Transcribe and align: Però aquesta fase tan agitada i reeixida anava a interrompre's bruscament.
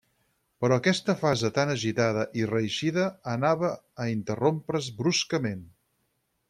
Però 0.63 0.77
aquesta 0.79 1.15
fase 1.19 1.51
tan 1.57 1.73
agitada 1.73 2.23
i 2.41 2.47
reeixida 2.53 3.05
anava 3.35 3.71
a 4.05 4.09
interrompre's 4.15 4.93
bruscament. 5.03 5.65